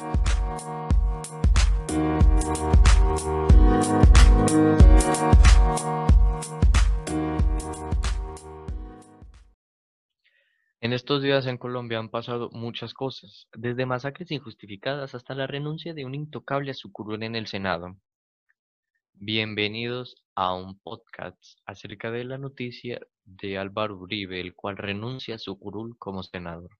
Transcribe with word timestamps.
En 0.00 0.06
estos 10.94 11.22
días 11.22 11.46
en 11.46 11.58
Colombia 11.58 11.98
han 11.98 12.08
pasado 12.08 12.48
muchas 12.52 12.94
cosas, 12.94 13.46
desde 13.54 13.84
masacres 13.84 14.30
injustificadas 14.30 15.14
hasta 15.14 15.34
la 15.34 15.46
renuncia 15.46 15.92
de 15.92 16.06
un 16.06 16.14
intocable 16.14 16.70
a 16.70 16.74
su 16.74 16.90
curul 16.90 17.22
en 17.22 17.36
el 17.36 17.46
Senado. 17.46 17.94
Bienvenidos 19.12 20.24
a 20.34 20.54
un 20.54 20.78
podcast 20.78 21.58
acerca 21.66 22.10
de 22.10 22.24
la 22.24 22.38
noticia 22.38 23.00
de 23.24 23.58
Álvaro 23.58 23.98
Uribe, 23.98 24.40
el 24.40 24.54
cual 24.54 24.78
renuncia 24.78 25.34
a 25.34 25.38
su 25.38 25.58
curul 25.58 25.98
como 25.98 26.22
senador. 26.22 26.70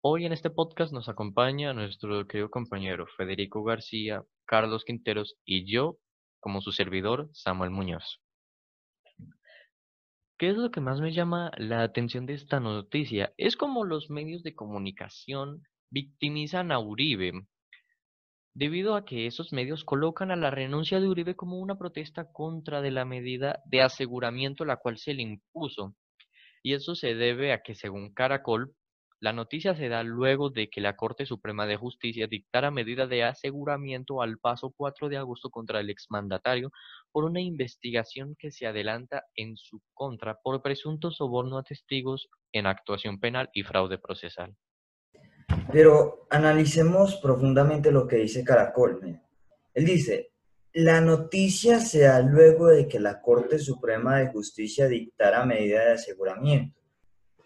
Hoy 0.00 0.26
en 0.26 0.32
este 0.32 0.48
podcast 0.48 0.92
nos 0.92 1.08
acompaña 1.08 1.72
nuestro 1.72 2.24
querido 2.28 2.50
compañero 2.50 3.08
Federico 3.16 3.64
García, 3.64 4.22
Carlos 4.46 4.84
Quinteros 4.84 5.34
y 5.44 5.68
yo, 5.68 5.98
como 6.38 6.60
su 6.60 6.70
servidor, 6.70 7.28
Samuel 7.32 7.70
Muñoz. 7.70 8.20
¿Qué 10.38 10.50
es 10.50 10.56
lo 10.56 10.70
que 10.70 10.80
más 10.80 11.00
me 11.00 11.12
llama 11.12 11.50
la 11.56 11.82
atención 11.82 12.26
de 12.26 12.34
esta 12.34 12.60
noticia? 12.60 13.32
Es 13.36 13.56
como 13.56 13.84
los 13.84 14.08
medios 14.08 14.44
de 14.44 14.54
comunicación 14.54 15.64
victimizan 15.90 16.70
a 16.70 16.78
Uribe, 16.78 17.32
debido 18.54 18.94
a 18.94 19.04
que 19.04 19.26
esos 19.26 19.52
medios 19.52 19.82
colocan 19.84 20.30
a 20.30 20.36
la 20.36 20.52
renuncia 20.52 21.00
de 21.00 21.08
Uribe 21.08 21.34
como 21.34 21.58
una 21.58 21.76
protesta 21.76 22.30
contra 22.30 22.82
de 22.82 22.92
la 22.92 23.04
medida 23.04 23.64
de 23.66 23.82
aseguramiento 23.82 24.64
la 24.64 24.76
cual 24.76 24.96
se 24.96 25.12
le 25.12 25.22
impuso. 25.22 25.96
Y 26.62 26.74
eso 26.74 26.94
se 26.94 27.16
debe 27.16 27.52
a 27.52 27.62
que, 27.62 27.74
según 27.74 28.14
Caracol, 28.14 28.76
la 29.20 29.32
noticia 29.32 29.74
se 29.74 29.88
da 29.88 30.04
luego 30.04 30.48
de 30.48 30.70
que 30.70 30.80
la 30.80 30.94
Corte 30.94 31.26
Suprema 31.26 31.66
de 31.66 31.76
Justicia 31.76 32.28
dictara 32.28 32.70
medida 32.70 33.08
de 33.08 33.24
aseguramiento 33.24 34.22
al 34.22 34.38
paso 34.38 34.72
4 34.76 35.08
de 35.08 35.16
agosto 35.16 35.50
contra 35.50 35.80
el 35.80 35.90
exmandatario 35.90 36.70
por 37.10 37.24
una 37.24 37.40
investigación 37.40 38.36
que 38.38 38.52
se 38.52 38.66
adelanta 38.66 39.24
en 39.34 39.56
su 39.56 39.82
contra 39.92 40.38
por 40.40 40.62
presunto 40.62 41.10
soborno 41.10 41.58
a 41.58 41.64
testigos 41.64 42.28
en 42.52 42.66
actuación 42.66 43.18
penal 43.18 43.50
y 43.52 43.64
fraude 43.64 43.98
procesal. 43.98 44.54
Pero 45.72 46.26
analicemos 46.30 47.16
profundamente 47.16 47.90
lo 47.90 48.06
que 48.06 48.16
dice 48.16 48.44
Caracol. 48.44 49.20
Él 49.74 49.84
dice, 49.84 50.30
la 50.72 51.00
noticia 51.00 51.80
se 51.80 52.02
da 52.02 52.20
luego 52.20 52.68
de 52.68 52.86
que 52.86 53.00
la 53.00 53.20
Corte 53.20 53.58
Suprema 53.58 54.18
de 54.18 54.28
Justicia 54.28 54.86
dictara 54.86 55.44
medida 55.44 55.84
de 55.86 55.92
aseguramiento 55.94 56.78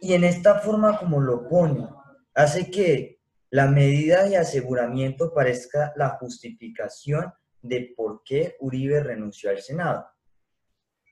y 0.03 0.15
en 0.15 0.25
esta 0.25 0.57
forma 0.57 0.99
como 0.99 1.21
lo 1.21 1.49
pone, 1.49 1.89
hace 2.35 2.73
que 2.73 3.21
la 3.51 3.69
medida 3.69 4.25
de 4.25 4.37
aseguramiento 4.37 5.33
parezca 5.33 5.93
la 5.95 6.11
justificación 6.19 7.33
de 7.63 7.95
por 7.97 8.23
qué 8.25 8.57
Uribe 8.59 9.01
renunció 9.01 9.51
al 9.51 9.59
Senado. 9.59 10.05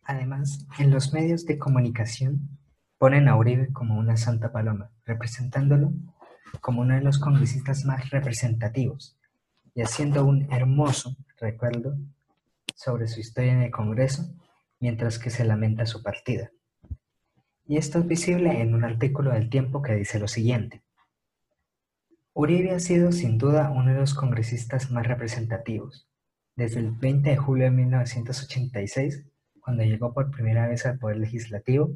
Además, 0.02 0.66
en 0.80 0.91
los 0.91 1.12
medios 1.12 1.47
de 1.47 1.56
comunicación 1.56 2.58
ponen 2.98 3.28
a 3.28 3.36
Uribe 3.36 3.72
como 3.72 3.97
una 3.97 4.16
santa 4.16 4.50
paloma, 4.50 4.91
representándolo 5.06 5.92
como 6.60 6.80
uno 6.80 6.97
de 6.97 7.02
los 7.02 7.20
congresistas 7.20 7.84
más 7.84 8.10
representativos 8.10 9.16
y 9.72 9.82
haciendo 9.82 10.25
un 10.25 10.52
hermoso 10.52 11.16
recuerdo 11.36 11.97
sobre 12.75 13.06
su 13.06 13.20
historia 13.20 13.52
en 13.52 13.62
el 13.62 13.70
Congreso 13.70 14.34
mientras 14.80 15.20
que 15.20 15.30
se 15.30 15.44
lamenta 15.44 15.86
su 15.86 16.02
partida. 16.02 16.50
Y 17.70 17.76
esto 17.76 18.00
es 18.00 18.06
visible 18.08 18.60
en 18.60 18.74
un 18.74 18.82
artículo 18.82 19.30
del 19.30 19.48
Tiempo 19.48 19.80
que 19.80 19.94
dice 19.94 20.18
lo 20.18 20.26
siguiente. 20.26 20.82
Uribe 22.32 22.72
ha 22.72 22.80
sido 22.80 23.12
sin 23.12 23.38
duda 23.38 23.70
uno 23.70 23.92
de 23.92 24.00
los 24.00 24.12
congresistas 24.12 24.90
más 24.90 25.06
representativos. 25.06 26.08
Desde 26.56 26.80
el 26.80 26.91
20 26.91 27.30
de 27.30 27.36
julio 27.36 27.66
de 27.66 27.70
1986, 27.70 29.24
cuando 29.60 29.84
llegó 29.84 30.12
por 30.12 30.32
primera 30.32 30.66
vez 30.66 30.84
al 30.84 30.98
Poder 30.98 31.18
Legislativo, 31.18 31.92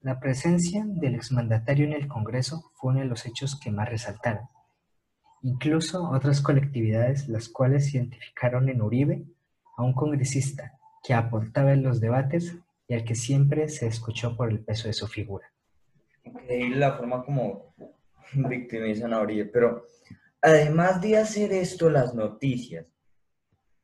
La 0.00 0.18
presencia 0.18 0.84
del 0.84 1.14
exmandatario 1.14 1.86
en 1.86 1.92
el 1.92 2.08
Congreso 2.08 2.72
fue 2.74 2.90
uno 2.90 3.00
de 3.00 3.06
los 3.06 3.24
hechos 3.24 3.54
que 3.60 3.70
más 3.70 3.88
resaltaron. 3.88 4.48
Incluso 5.42 6.10
otras 6.10 6.40
colectividades 6.40 7.28
las 7.28 7.48
cuales 7.48 7.94
identificaron 7.94 8.68
en 8.68 8.82
Uribe 8.82 9.22
a 9.76 9.84
un 9.84 9.92
congresista 9.92 10.72
que 11.04 11.14
aportaba 11.14 11.72
en 11.72 11.84
los 11.84 12.00
debates 12.00 12.58
y 12.90 12.94
al 12.94 13.04
que 13.04 13.14
siempre 13.14 13.68
se 13.68 13.86
escuchó 13.86 14.36
por 14.36 14.50
el 14.50 14.64
peso 14.64 14.88
de 14.88 14.94
su 14.94 15.06
figura. 15.06 15.48
Increíble 16.24 16.76
la 16.76 16.96
forma 16.96 17.24
como 17.24 17.72
victimizan 18.34 19.14
a 19.14 19.20
Uribe, 19.20 19.44
pero 19.44 19.86
además 20.42 21.00
de 21.00 21.16
hacer 21.16 21.52
esto 21.52 21.88
las 21.88 22.16
noticias, 22.16 22.84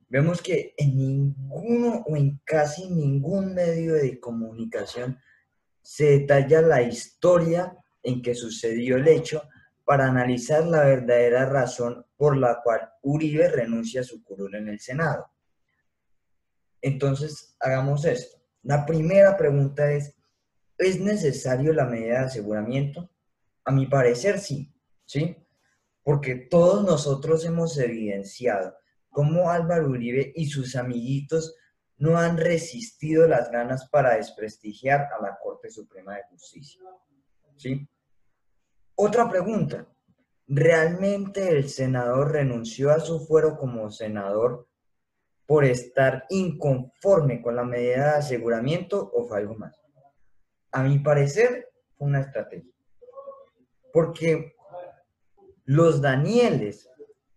vemos 0.09 0.43
que 0.43 0.75
en 0.77 0.97
ninguno 0.97 2.03
o 2.05 2.16
en 2.16 2.41
casi 2.43 2.91
ningún 2.91 3.55
medio 3.55 3.95
de 3.95 4.19
comunicación 4.19 5.21
se 5.81 6.19
detalla 6.19 6.61
la 6.62 6.83
historia 6.83 7.77
en 8.03 8.21
que 8.21 8.34
sucedió 8.34 8.97
el 8.97 9.06
hecho 9.06 9.45
para 9.84 10.09
analizar 10.09 10.65
la 10.66 10.83
verdadera 10.83 11.47
razón 11.47 12.05
por 12.16 12.37
la 12.37 12.61
cual 12.61 12.91
Uribe 13.03 13.49
renuncia 13.50 14.00
a 14.00 14.05
su 14.05 14.25
curul 14.25 14.56
en 14.56 14.69
el 14.69 14.81
Senado. 14.81 15.31
Entonces, 16.83 17.55
hagamos 17.61 18.05
esto. 18.05 18.35
La 18.66 18.84
primera 18.84 19.37
pregunta 19.37 19.93
es, 19.93 20.16
¿es 20.77 21.00
necesario 21.00 21.72
la 21.72 21.84
medida 21.84 22.19
de 22.19 22.25
aseguramiento? 22.27 23.09
A 23.65 23.71
mi 23.71 23.87
parecer 23.87 24.41
sí, 24.41 24.75
¿sí? 25.04 25.37
Porque 26.03 26.34
todos 26.34 26.84
nosotros 26.84 27.44
hemos 27.44 27.78
evidenciado 27.78 28.75
cómo 29.09 29.50
Álvaro 29.50 29.88
Uribe 29.88 30.32
y 30.34 30.47
sus 30.47 30.75
amiguitos 30.75 31.54
no 31.99 32.19
han 32.19 32.38
resistido 32.38 33.28
las 33.28 33.53
ganas 33.53 33.88
para 33.88 34.16
desprestigiar 34.16 35.10
a 35.16 35.22
la 35.22 35.38
Corte 35.41 35.71
Suprema 35.71 36.16
de 36.16 36.25
Justicia. 36.28 36.81
¿Sí? 37.54 37.88
Otra 38.97 39.31
pregunta. 39.31 39.87
¿Realmente 40.48 41.50
el 41.50 41.68
senador 41.68 42.33
renunció 42.33 42.91
a 42.91 42.98
su 42.98 43.24
fuero 43.24 43.57
como 43.57 43.92
senador 43.92 44.68
por 45.47 45.65
estar 45.65 46.27
inconforme 46.28 47.41
con 47.41 47.57
la 47.57 47.65
medida 47.65 48.13
de 48.13 48.19
aseguramiento 48.19 49.10
o 49.15 49.25
fue 49.27 49.39
algo 49.39 49.54
más. 49.54 49.81
A 50.72 50.83
mi 50.83 50.98
parecer, 50.98 51.71
fue 51.97 52.09
una 52.09 52.21
estrategia. 52.21 52.72
Porque 53.93 54.57
los 55.65 56.03
Danieles 56.03 56.91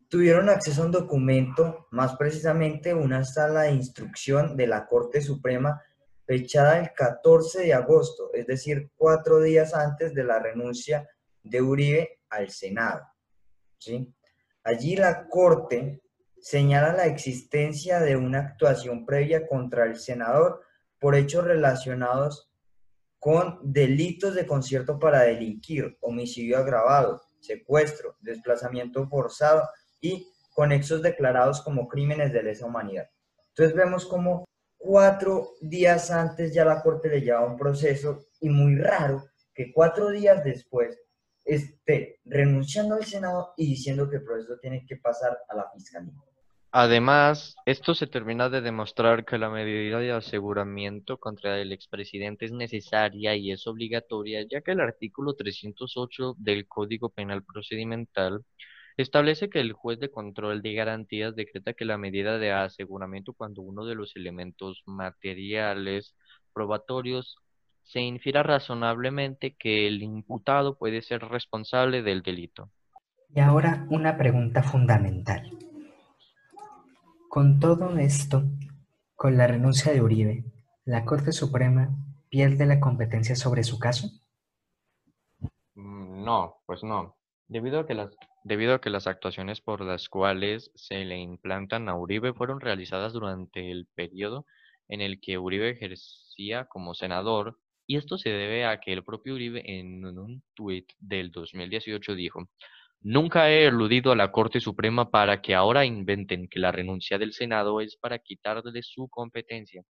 tuvieron 0.10 0.50
acceso 0.50 0.82
a 0.82 0.86
un 0.86 0.92
documento, 0.92 1.88
más 1.92 2.16
precisamente 2.16 2.94
una 2.94 3.24
sala 3.24 3.64
de 3.64 3.72
instrucción 3.72 4.58
de 4.58 4.68
la 4.68 4.88
Corte 4.88 5.22
Suprema 5.22 5.82
fechada 6.26 6.80
el 6.80 6.94
14 6.94 7.64
de 7.64 7.74
agosto, 7.74 8.32
es 8.34 8.46
decir, 8.46 8.92
cuatro 8.96 9.42
días 9.42 9.74
antes 9.74 10.14
de 10.14 10.24
la 10.24 10.38
renuncia 10.38 11.10
de 11.42 11.62
Uribe 11.62 12.20
al 12.30 12.52
Senado. 12.52 13.02
¿sí? 13.80 14.14
Allí 14.64 14.96
la 14.96 15.28
Corte 15.28 16.04
señala 16.42 16.94
la 16.94 17.06
existencia 17.06 18.00
de 18.00 18.16
una 18.16 18.40
actuación 18.40 19.06
previa 19.06 19.48
contra 19.48 19.86
el 19.86 19.98
senador 19.98 20.62
por 21.00 21.16
hechos 21.16 21.44
relacionados 21.46 22.50
con 23.20 23.60
delitos 23.62 24.34
de 24.36 24.48
concierto 24.48 24.98
para 24.98 25.24
delinquir, 25.24 25.98
homicidio 26.02 26.58
agravado, 26.58 27.22
secuestro, 27.40 28.16
desplazamiento 28.22 29.08
forzado 29.08 29.68
y 30.00 30.28
conexos 30.54 31.02
declarados 31.02 31.62
como 31.62 31.88
crímenes 31.88 32.32
de 32.32 32.44
lesa 32.44 32.66
humanidad. 32.66 33.10
Entonces 33.50 33.76
vemos 33.76 34.06
como 34.06 34.46
cuatro 34.78 35.56
días 35.62 36.12
antes 36.12 36.54
ya 36.54 36.64
la 36.64 36.82
Corte 36.82 37.10
le 37.10 37.22
lleva 37.22 37.46
un 37.46 37.58
proceso 37.58 38.26
y 38.40 38.50
muy 38.50 38.78
raro 38.78 39.26
que 39.54 39.74
cuatro 39.74 40.10
días 40.10 40.44
después 40.44 40.98
esté 41.44 42.20
renunciando 42.24 42.96
al 42.96 43.06
Senado 43.06 43.54
y 43.58 43.68
diciendo 43.68 44.10
que 44.10 44.18
el 44.18 44.24
proceso 44.24 44.58
tiene 44.60 44.86
que 44.86 44.98
pasar 44.98 45.38
a 45.50 45.56
la 45.56 45.70
Fiscalía. 45.72 46.14
Además, 46.72 47.56
esto 47.66 47.96
se 47.96 48.06
termina 48.06 48.48
de 48.48 48.62
demostrar 48.62 49.26
que 49.26 49.40
la 49.40 49.50
medida 49.50 49.98
de 49.98 50.12
aseguramiento 50.12 51.18
contra 51.18 51.58
el 51.60 51.72
expresidente 51.72 52.46
es 52.46 52.52
necesaria 52.52 53.36
y 53.36 53.52
es 53.52 53.66
obligatoria, 53.66 54.46
ya 54.48 54.62
que 54.62 54.74
el 54.74 54.80
artículo 54.80 55.34
308 55.34 56.36
del 56.38 56.68
Código 56.68 57.10
Penal 57.10 57.44
Procedimental 57.44 58.46
establece 58.98 59.50
que 59.50 59.62
el 59.62 59.74
juez 59.74 60.00
de 60.00 60.12
control 60.12 60.62
de 60.62 60.74
garantías 60.76 61.36
decreta 61.36 61.74
que 61.74 61.86
la 61.86 61.98
medida 61.98 62.38
de 62.38 62.52
aseguramiento 62.52 63.34
cuando 63.34 63.64
uno 63.64 63.86
de 63.86 63.96
los 63.96 64.16
elementos 64.16 64.84
materiales 64.86 66.14
probatorios 66.54 67.38
se 67.82 68.02
infiera 68.02 68.44
razonablemente 68.44 69.56
que 69.56 69.88
el 69.88 70.04
imputado 70.04 70.78
puede 70.78 71.02
ser 71.02 71.22
responsable 71.22 72.04
del 72.04 72.22
delito. 72.22 72.70
Y 73.34 73.40
ahora 73.40 73.88
una 73.90 74.18
pregunta 74.18 74.62
fundamental. 74.62 75.50
Con 77.30 77.60
todo 77.60 77.96
esto, 78.00 78.42
con 79.14 79.38
la 79.38 79.46
renuncia 79.46 79.94
de 79.94 80.02
Uribe, 80.02 80.46
¿la 80.84 81.06
Corte 81.06 81.32
Suprema 81.32 81.96
pierde 82.28 82.66
la 82.66 82.80
competencia 82.80 83.36
sobre 83.36 83.64
su 83.64 83.78
caso? 83.78 84.10
Mm, 85.76 86.24
no, 86.24 86.56
pues 86.66 86.84
no. 86.84 87.18
Debido 87.48 87.82
a 87.82 87.86
que 87.86 87.94
las, 87.94 88.18
debido 88.44 88.74
a 88.74 88.82
que 88.82 88.90
las 88.90 89.06
actuaciones 89.06 89.62
por 89.62 89.82
las 89.82 90.10
cuales 90.10 90.72
se 90.74 91.06
le 91.06 91.20
implantan 91.20 91.88
a 91.88 91.96
Uribe 91.96 92.34
fueron 92.34 92.62
realizadas 92.62 93.14
durante 93.14 93.70
el 93.70 93.86
periodo 93.94 94.48
en 94.88 95.02
el 95.02 95.22
que 95.22 95.38
Uribe 95.38 95.70
ejercía 95.70 96.66
como 96.66 96.96
senador, 96.96 97.60
y 97.86 97.98
esto 97.98 98.18
se 98.18 98.30
debe 98.30 98.66
a 98.66 98.80
que 98.80 98.92
el 98.92 99.04
propio 99.04 99.36
Uribe 99.36 99.62
en 99.66 100.04
un 100.04 100.42
tuit 100.56 100.94
del 100.98 101.30
2018 101.30 102.16
dijo, 102.16 102.50
Nunca 103.02 103.50
he 103.50 103.66
eludido 103.66 104.12
a 104.12 104.16
la 104.16 104.30
Corte 104.30 104.60
Suprema 104.60 105.10
para 105.10 105.42
que 105.42 105.56
ahora 105.56 105.86
inventen 105.86 106.50
que 106.50 106.60
la 106.60 106.74
renuncia 106.74 107.18
del 107.18 107.32
Senado 107.32 107.80
es 107.80 107.96
para 107.96 108.20
quitarle 108.20 108.82
su 108.84 109.08
competencia. 109.08 109.84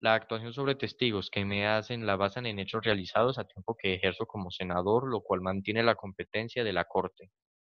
La 0.00 0.14
actuación 0.14 0.52
sobre 0.52 0.74
testigos 0.74 1.30
que 1.30 1.44
me 1.44 1.68
hacen 1.68 2.04
la 2.04 2.16
basan 2.16 2.46
en 2.46 2.58
hechos 2.58 2.84
realizados 2.84 3.38
a 3.38 3.44
tiempo 3.44 3.76
que 3.80 3.94
ejerzo 3.94 4.26
como 4.26 4.50
senador, 4.50 5.08
lo 5.08 5.20
cual 5.20 5.40
mantiene 5.40 5.84
la 5.84 5.94
competencia 5.94 6.64
de 6.64 6.72
la 6.72 6.84
Corte. 6.84 7.30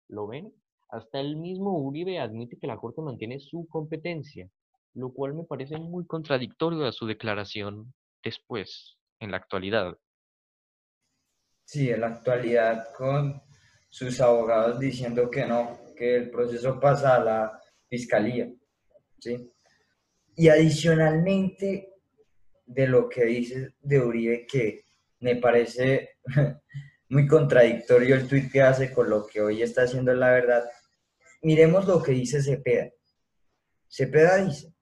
¿Lo 0.07 0.25
ven? 0.25 0.51
Hasta 0.89 1.19
el 1.19 1.37
mismo 1.37 1.77
Uribe 1.77 2.19
admite 2.19 2.57
que 2.57 2.65
la 2.65 2.77
Corte 2.77 3.01
mantiene 3.01 3.39
su 3.39 3.67
competencia, 3.69 4.49
lo 4.95 5.13
cual 5.13 5.35
me 5.35 5.43
parece 5.43 5.77
muy 5.77 6.07
contradictorio 6.07 6.85
a 6.87 6.91
su 6.91 7.05
declaración 7.05 7.93
después, 8.23 8.97
en 9.19 9.29
la 9.29 9.37
actualidad. 9.37 9.95
Sí, 11.65 11.91
en 11.91 12.01
la 12.01 12.07
actualidad 12.07 12.93
con 12.97 13.46
sus 13.89 14.19
abogados 14.21 14.79
diciendo 14.79 15.29
que 15.29 15.45
no, 15.45 15.79
que 15.95 16.15
el 16.15 16.29
proceso 16.29 16.79
pasa 16.79 17.15
a 17.15 17.23
la 17.23 17.61
fiscalía. 17.87 18.51
¿sí? 19.19 19.51
Y 20.35 20.49
adicionalmente 20.49 21.93
de 22.65 22.87
lo 22.87 23.09
que 23.09 23.25
dice 23.25 23.75
de 23.79 23.99
Uribe, 23.99 24.45
que 24.45 24.85
me 25.19 25.37
parece 25.37 26.17
muy 27.09 27.27
contradictorio 27.27 28.15
el 28.15 28.27
tuit 28.27 28.51
que 28.51 28.61
hace 28.61 28.91
con 28.91 29.09
lo 29.09 29.25
que 29.25 29.41
hoy 29.41 29.61
está 29.61 29.83
haciendo 29.83 30.13
la 30.13 30.31
verdad, 30.31 30.63
miremos 31.41 31.87
lo 31.87 32.03
que 32.03 32.11
dice 32.11 32.41
Cepeda. 32.41 32.89
Cepeda 33.87 34.43
dice, 34.43 34.73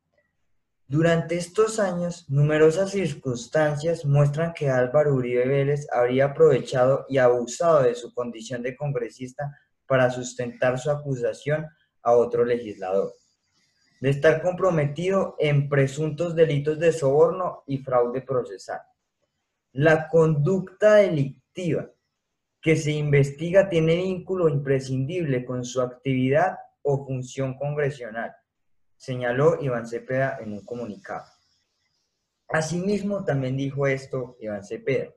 durante 0.88 1.36
estos 1.36 1.80
años, 1.80 2.30
numerosas 2.30 2.92
circunstancias 2.92 4.06
muestran 4.06 4.54
que 4.54 4.70
Álvaro 4.70 5.16
Uribe 5.16 5.48
Vélez 5.48 5.88
habría 5.92 6.26
aprovechado 6.26 7.08
y 7.10 7.18
abusado 7.18 7.82
de 7.82 7.96
su 7.96 8.14
condición 8.14 8.62
de 8.62 8.76
congresista 8.76 9.52
para 9.88 10.12
sustentar 10.12 10.78
su 10.78 10.92
acusación 10.92 11.66
a 12.04 12.14
otro 12.14 12.46
legislador, 12.46 13.14
de 14.00 14.12
estar 14.12 14.44
comprometido 14.44 15.36
en 15.40 15.70
presuntos 15.70 16.36
delitos 16.36 16.78
de 16.78 16.94
soborno 16.94 17.64
y 17.66 17.80
fraude 17.80 18.22
procesal. 18.22 18.82
La 19.72 20.08
conducta 20.08 20.96
delictiva 20.98 21.90
que 22.62 22.76
se 22.76 22.92
investiga 22.92 23.70
tiene 23.70 23.96
vínculo 23.96 24.50
imprescindible 24.50 25.46
con 25.46 25.66
su 25.66 25.82
actividad 25.82 26.58
o 26.84 27.04
función 27.08 27.58
congresional 27.58 28.36
señaló 28.98 29.58
Iván 29.62 29.88
Cepeda 29.88 30.38
en 30.42 30.54
un 30.54 30.66
comunicado. 30.66 31.26
Asimismo, 32.48 33.24
también 33.24 33.58
dijo 33.58 33.88
esto 33.88 34.38
Iván 34.40 34.64
Cepeda. 34.64 35.10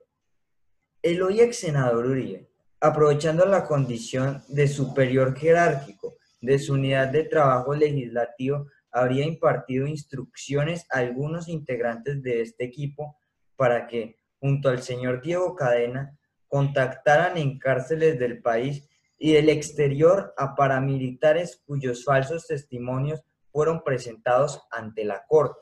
El 1.01 1.21
hoy 1.21 1.41
ex 1.41 1.59
senador 1.59 2.07
Uribe, 2.07 2.49
aprovechando 2.79 3.45
la 3.45 3.65
condición 3.65 4.43
de 4.47 4.67
superior 4.67 5.35
jerárquico 5.35 6.17
de 6.41 6.59
su 6.59 6.73
unidad 6.73 7.09
de 7.09 7.23
trabajo 7.23 7.73
legislativo, 7.73 8.67
habría 8.91 9.25
impartido 9.25 9.87
instrucciones 9.87 10.85
a 10.89 10.99
algunos 10.99 11.47
integrantes 11.47 12.21
de 12.23 12.41
este 12.41 12.65
equipo 12.65 13.17
para 13.55 13.87
que, 13.87 14.17
junto 14.39 14.69
al 14.69 14.81
señor 14.81 15.21
Diego 15.21 15.55
Cadena, 15.55 16.17
contactaran 16.47 17.37
en 17.37 17.59
cárceles 17.59 18.17
del 18.17 18.41
país 18.41 18.89
y 19.17 19.33
del 19.33 19.49
exterior 19.49 20.33
a 20.37 20.55
paramilitares 20.55 21.61
cuyos 21.65 22.03
falsos 22.03 22.47
testimonios 22.47 23.21
fueron 23.51 23.83
presentados 23.83 24.61
ante 24.71 25.05
la 25.05 25.25
Corte. 25.27 25.59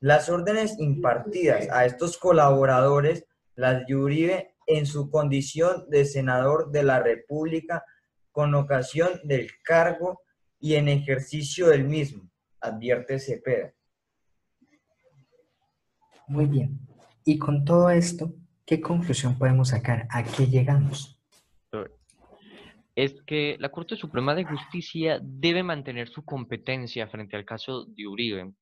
Las 0.00 0.28
órdenes 0.28 0.78
impartidas 0.78 1.68
a 1.70 1.84
estos 1.84 2.16
colaboradores 2.16 3.26
las 3.54 3.84
dio 3.86 4.00
Uribe 4.00 4.56
en 4.66 4.86
su 4.86 5.10
condición 5.10 5.88
de 5.90 6.04
senador 6.04 6.70
de 6.70 6.82
la 6.82 7.00
República 7.00 7.84
con 8.32 8.54
ocasión 8.54 9.10
del 9.24 9.50
cargo 9.62 10.22
y 10.58 10.74
en 10.74 10.88
ejercicio 10.88 11.68
del 11.68 11.84
mismo, 11.84 12.30
advierte 12.60 13.18
Cepeda. 13.18 13.74
Muy 16.28 16.46
bien. 16.46 16.80
Y 17.24 17.38
con 17.38 17.64
todo 17.64 17.90
esto, 17.90 18.32
¿qué 18.64 18.80
conclusión 18.80 19.36
podemos 19.36 19.70
sacar? 19.70 20.06
¿A 20.10 20.22
qué 20.22 20.46
llegamos? 20.46 21.19
Es 23.04 23.22
que 23.22 23.56
la 23.58 23.70
Corte 23.70 23.96
Suprema 23.96 24.34
de 24.34 24.44
Justicia 24.44 25.20
debe 25.22 25.62
mantener 25.62 26.10
su 26.10 26.22
competencia 26.22 27.08
frente 27.08 27.34
al 27.34 27.46
caso 27.46 27.86
de 27.86 28.06
Uribe. 28.06 28.52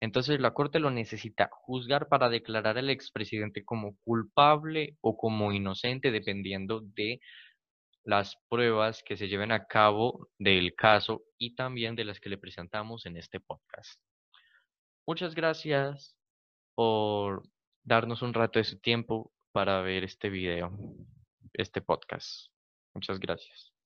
Entonces 0.00 0.40
la 0.40 0.52
Corte 0.52 0.78
lo 0.78 0.90
necesita 0.90 1.48
juzgar 1.50 2.06
para 2.08 2.28
declarar 2.28 2.76
al 2.76 2.90
expresidente 2.90 3.64
como 3.64 3.96
culpable 4.04 4.98
o 5.00 5.16
como 5.16 5.52
inocente, 5.52 6.10
dependiendo 6.10 6.82
de 6.82 7.20
las 8.04 8.36
pruebas 8.50 9.02
que 9.02 9.16
se 9.16 9.26
lleven 9.26 9.52
a 9.52 9.64
cabo 9.64 10.28
del 10.38 10.74
caso 10.74 11.22
y 11.38 11.54
también 11.54 11.96
de 11.96 12.04
las 12.04 12.20
que 12.20 12.28
le 12.28 12.36
presentamos 12.36 13.06
en 13.06 13.16
este 13.16 13.40
podcast. 13.40 13.98
Muchas 15.06 15.34
gracias 15.34 16.14
por 16.74 17.42
darnos 17.84 18.20
un 18.20 18.34
rato 18.34 18.58
de 18.58 18.64
su 18.64 18.78
tiempo 18.80 19.32
para 19.52 19.80
ver 19.80 20.04
este 20.04 20.28
video, 20.28 20.78
este 21.54 21.80
podcast. 21.80 22.50
Muchas 22.94 23.18
gracias. 23.18 23.77